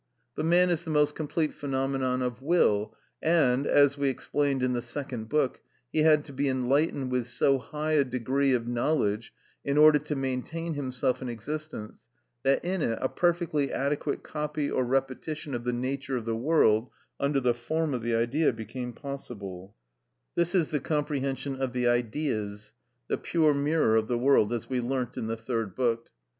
But 0.33 0.45
man 0.45 0.71
is 0.71 0.83
the 0.83 0.89
most 0.89 1.13
complete 1.13 1.53
phenomenon 1.53 2.23
of 2.23 2.41
will, 2.41 2.95
and, 3.21 3.67
as 3.67 3.99
we 3.99 4.09
explained 4.09 4.63
in 4.63 4.73
the 4.73 4.81
Second 4.81 5.29
Book, 5.29 5.61
he 5.93 5.99
had 5.99 6.25
to 6.25 6.33
be 6.33 6.49
enlightened 6.49 7.11
with 7.11 7.27
so 7.27 7.59
high 7.59 7.91
a 7.91 8.03
degree 8.03 8.51
of 8.53 8.67
knowledge 8.67 9.31
in 9.63 9.77
order 9.77 9.99
to 9.99 10.15
maintain 10.15 10.73
himself 10.73 11.21
in 11.21 11.29
existence, 11.29 12.07
that 12.41 12.65
in 12.65 12.81
it 12.81 12.97
a 12.99 13.09
perfectly 13.09 13.71
adequate 13.71 14.23
copy 14.23 14.71
or 14.71 14.83
repetition 14.83 15.53
of 15.53 15.65
the 15.65 15.71
nature 15.71 16.17
of 16.17 16.25
the 16.25 16.35
world 16.35 16.89
under 17.19 17.39
the 17.39 17.53
form 17.53 17.93
of 17.93 18.01
the 18.01 18.15
idea 18.15 18.51
became 18.51 18.93
possible: 18.93 19.75
this 20.33 20.55
is 20.55 20.69
the 20.69 20.79
comprehension 20.79 21.55
of 21.61 21.73
the 21.73 21.87
Ideas, 21.87 22.73
the 23.07 23.19
pure 23.19 23.53
mirror 23.53 23.95
of 23.97 24.07
the 24.07 24.17
world, 24.17 24.51
as 24.51 24.67
we 24.67 24.81
learnt 24.81 25.15
in 25.15 25.27
the 25.27 25.37
Third 25.37 25.75
Book. 25.75 26.09